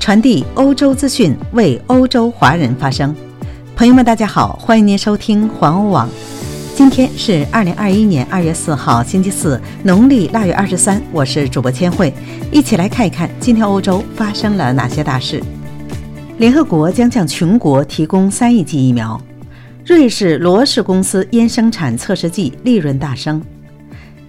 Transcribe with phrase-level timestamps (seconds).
[0.00, 3.14] 传递欧洲资讯，为欧洲华人发声。
[3.76, 6.08] 朋友们，大家好，欢迎您收听环欧网。
[6.74, 11.00] 今天是二零二一年二月四号，星期四，农历腊月二十三。
[11.12, 12.14] 我是主播千惠，
[12.50, 15.42] 一起来看一看今天欧洲发生了哪些大事。
[16.38, 19.20] 联合国将向穷国提供三亿剂疫苗。
[19.84, 23.40] 瑞士罗氏公司因生产测试剂利润大升。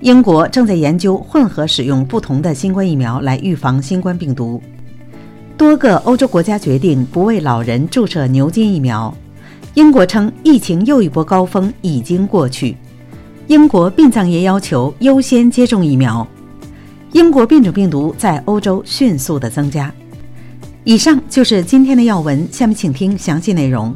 [0.02, 4.62] 英国正在研究混合使用不同的新冠疫苗来预防新冠病毒。
[5.62, 9.16] 多个欧洲国家决定不为老人注射牛津疫苗。
[9.76, 12.76] 英国称疫情又一波高峰已经过去。
[13.46, 16.28] 英国殡葬业要求优先接种疫苗。
[17.12, 19.94] 英国变种病毒在欧洲迅速的增加。
[20.84, 23.96] 以上就是今天的要闻，下面请听详细内容。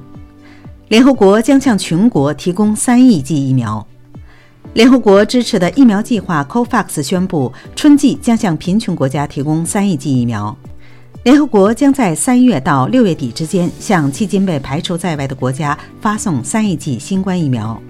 [0.90, 3.84] 联合国将向穷国提供三亿剂疫苗。
[4.76, 10.56] 联合国支持的疫苗计划 COVAX 宣布，春季将向贫穷国家提供三亿剂疫苗。
[11.26, 17.82] 联合国将在三月到六月底之间向迄今被排除在外的国家发送三亿剂新冠疫苗，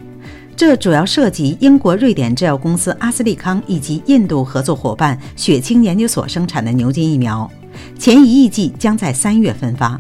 [0.56, 7.52] 这主要涉及英国、瑞典制药公司阿斯利康以及印度合作伙伴血清研究所生产的牛津疫苗。
[8.00, 10.00] 前一亿剂将在三月分发，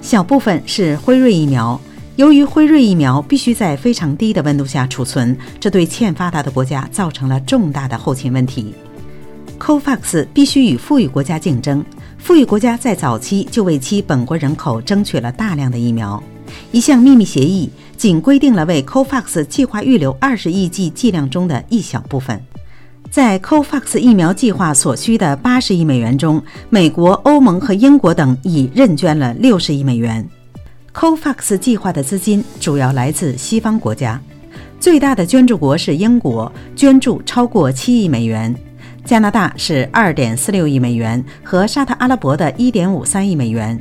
[0.00, 1.80] 小部分是辉瑞疫苗。
[2.16, 8.74] 由于辉瑞疫苗必须在非常低的温度下储存，这对欠发达的国家造成了重大的后勤问题。
[9.60, 11.84] COVAX 必须与富裕国家竞争。
[12.18, 16.22] 富裕国家在早期就为其本国人口争取了大量的疫苗。
[16.72, 22.38] 一项秘密协议仅规定了为 COVAX 计划预留二十亿剂剂量中的一小部分。
[23.10, 30.28] 在 COVAX 疫苗计划所需的八十亿美元中，美国、欧盟和英国等已认捐了六十亿美元。
[30.94, 34.20] COVAX 计划的资金主要来自西方国家，
[34.78, 38.54] 最大的捐助国是英国，捐助超过七亿美元。
[39.08, 43.80] 加拿大是二点四六亿美元，和沙特阿拉伯的一点五三亿美元。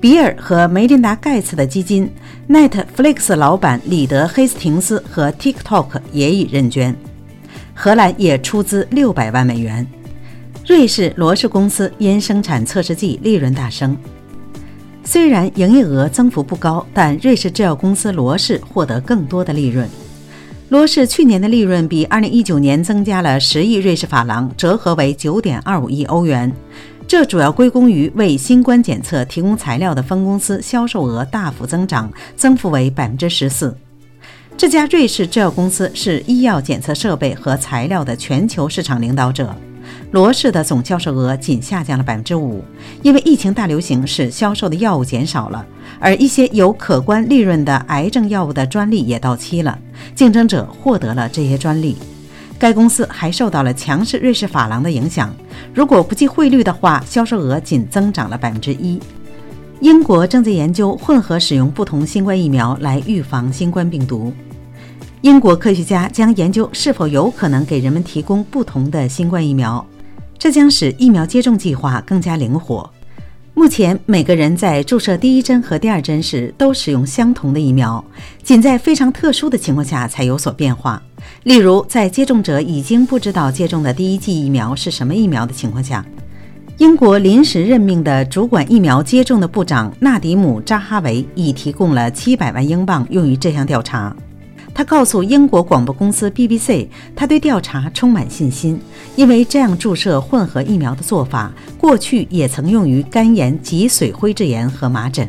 [0.00, 2.10] 比尔和梅琳达·盖茨的基金
[2.48, 6.92] ，Netflix 老板里德·黑斯廷斯和 TikTok 也已认捐。
[7.72, 9.86] 荷兰也出资六百万美元。
[10.66, 13.96] 瑞士罗氏公司因生产测试剂利润大升，
[15.04, 19.88] 虽然营业额增幅不高，但瑞士制药公司罗氏获得更多的利润。
[20.70, 26.54] 罗氏去年的利润比2019年增加了10亿瑞士法郎，折合为9.25亿欧元。
[27.06, 33.72] 这主要归功于为新冠检测提供材料的分公司销售额大幅增长，增幅为14%。
[34.58, 39.56] 这家瑞士制药公司是医药检测设备和材料的全球市场领导者。
[40.10, 42.64] 罗氏的总销售额仅下降了百分之五，
[43.02, 45.64] 因为疫情大流行使销售的药物减少了，
[46.00, 49.78] 而一些有可观利润的癌症药物的专利也到期了，
[50.14, 51.96] 竞争者获得了这些专利。
[52.58, 55.32] 该公司还受到了强势瑞士法郎的影响，
[55.72, 58.98] 如果不计汇率的话，销售额仅增长了百分之一。
[59.80, 64.32] 英国正在研究混合使用不同新冠疫苗来预防新冠病毒。
[65.22, 69.84] 英国科学家将研究是否有可能给人们提供不同的新冠疫苗，
[70.38, 72.88] 这将使疫苗接种计划更加灵活。
[73.52, 78.02] 目前，每个人在注射第一针和第二针时都使用相同的疫苗，
[78.44, 81.02] 仅在非常特殊的情况下才有所变化。
[81.42, 86.06] 例如，在接种者已经不知道接种的第一剂疫苗是什么疫苗的情况下。
[86.76, 94.14] 英国临时任命的主管疫苗接种的部长纳迪姆·扎哈维已提供了七百万英镑用于这项调查。
[94.78, 98.80] 他告诉英国广播公司 BBC，他对调查充满信心，
[99.16, 105.28] 因为这样注射混合疫苗的做法过去也曾用于肝炎、脊髓灰质炎和麻疹。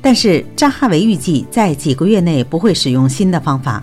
[0.00, 3.82] 但是扎哈维预计在几个月内不会使用新的方法。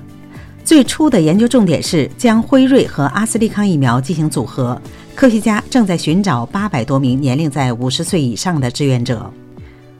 [0.63, 4.81] 最初的研究重点是将辉瑞和阿斯利康疫苗进行组合。
[5.13, 9.29] 科学家正在寻找八百多名年龄在五十岁以上的志愿者。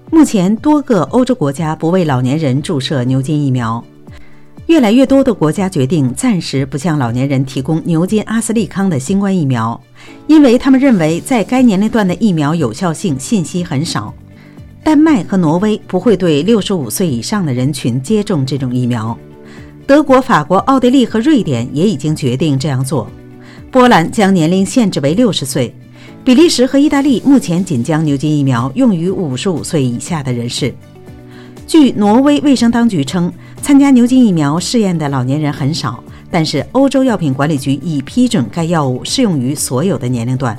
[0.10, 3.84] 目前，多个欧洲国家不为老年人注射牛津疫苗。
[4.68, 9.80] 越来越多的国家决定暂时不向老年人提供牛津阿斯利康的新冠疫苗，
[10.28, 14.14] 因为他们认为在该年龄段的疫苗有效性信息很少。
[14.84, 19.18] 丹麦和挪威不会对65岁以上的人群接种这种疫苗。
[19.86, 23.08] 德国、法国、奥地利和瑞典也已经决定这样做。
[23.70, 25.76] 波兰将年龄限制为60岁。
[26.24, 30.74] 比利时和意大利目前仅将牛津疫苗用于55岁以下的人士。
[31.68, 33.32] 据挪威卫生当局称。
[33.62, 40.56] 参加牛津疫苗试验的老年人很少，但是欧洲药品管理局已批准该药物适用于所有的年龄段。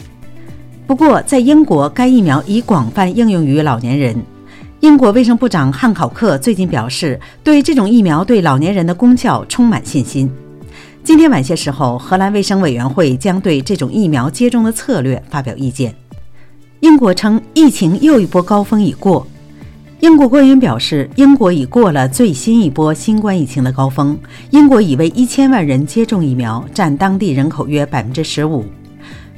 [0.88, 4.16] 不过，在英国，该疫苗已广泛应用于老年人。
[4.80, 10.28] 英国卫生部长汉考克最近表示，对这种疫苗对老年人的功效充满信心。
[11.04, 15.94] 今天晚些时候，荷兰卫生委员会将对这种疫苗接种的策略发表意见。
[16.80, 19.24] 英国称疫情又一波高峰已过。
[20.00, 24.16] 英国官员表示，英国已过了最新一波新冠疫情的高峰。
[24.50, 28.62] 英国已为一千万人接种疫苗，占当地人口约百分之十五。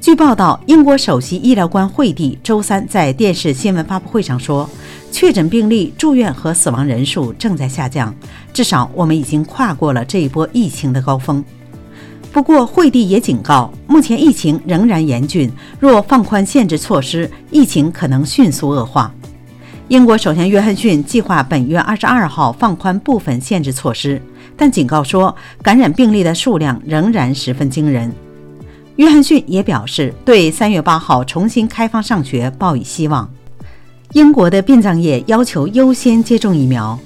[0.01, 4.69] 据报道，英国首席医疗官惠蒂周三在电视新闻发布会上说，
[5.13, 8.13] 确诊病例、住院和死亡人数正在下降，
[8.53, 11.43] 至少我们已经跨过了这一波疫情的高峰。
[12.33, 19.15] 不过，惠蒂也警告，目前疫情仍然严峻，若放宽限制措施，疫情可能迅速恶化。
[19.89, 24.21] 英国首相约翰逊计划本月二十二号放宽部分限制措施，
[24.55, 28.13] 但警告说感染病例的数量仍然十分惊人。
[28.97, 33.27] 约翰逊也表示对三月八号重新开放上学抱以希望。
[34.13, 36.99] 英国的殡葬业要求优先接种疫苗。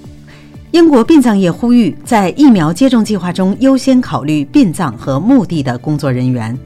[0.73, 6.59] 英国殡葬业呼吁在疫苗接种计划中优先考虑殡葬和墓地的工作人员。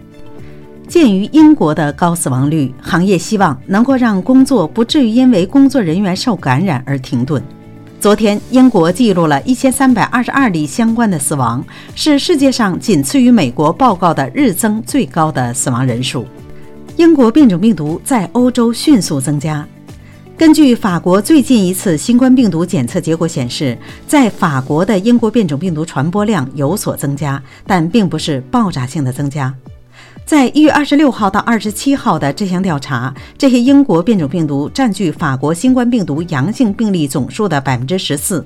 [0.88, 7.42] 鉴于英国的高死亡率，行业希望能够让工作不至于因为工作人员受感染而停顿。
[7.98, 16.24] 昨天，英国记录了一千三百二十二例相关的死亡，是世界上仅次于美国报告的日增最高的死亡人数。
[16.96, 19.66] 英国变种病毒在欧洲迅速增加。
[20.38, 29.52] 根据法国最近一次新冠病毒检测结果显示，在法国的英国变种病毒传播量有所增加，但并不是爆炸性的增加。
[30.26, 38.44] 在一月二十六号到二十七号的这项调查，这些英国变种病毒占据法国新冠病毒阳性病例总数的百分之十四。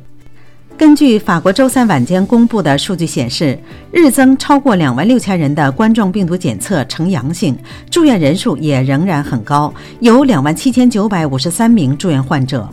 [0.77, 3.59] 根据法国周三晚间公布的数据显示，
[3.91, 7.57] 日增超过两万六千人的冠状病毒检测呈阳性，
[7.91, 12.69] 住院人数也仍然很高，有两万七千九百五十三名住院患者。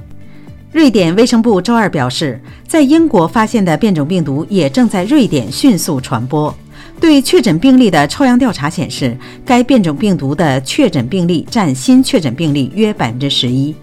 [0.74, 6.54] 瑞典卫生部周二表示，在英国发现的变种病毒也正在瑞典迅速传播。
[7.00, 9.16] 对确诊病例的抽样调查显示，
[9.46, 13.74] 该变种病毒的确诊病例占新确诊病例约百分之十一。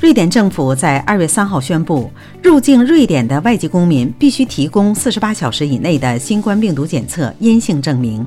[0.00, 2.10] 瑞典政府在二月三号宣布，
[2.42, 8.24] 入境瑞典的外籍公民必须提供四十八小时以内的新冠病毒检测阴性证明。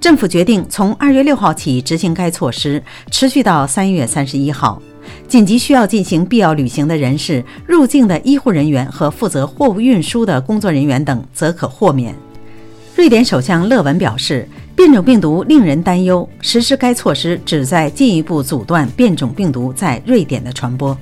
[0.00, 4.80] 政府决定从二月六号起执行该措施，持续到三月三十一号。
[5.28, 12.14] 紧急需要进行必要旅行的人士、入境的医护人员和负责货物运输的工作人员等则可豁免。
[12.94, 20.96] 瑞典首相勒文表示，变种病毒令人担忧，实施该措施旨在进一步阻断变种病毒在瑞典的传播。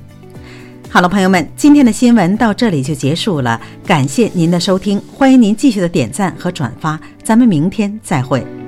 [0.88, 8.59] 好了，朋友们，今天的新闻到这里就结束了，感谢您的收听，欢迎您继续的点赞和转发，咱们明天再会。